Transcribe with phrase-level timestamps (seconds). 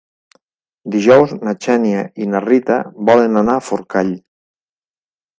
[0.93, 2.77] Dijous na Xènia i na Rita
[3.09, 4.09] volen anar a Forcall.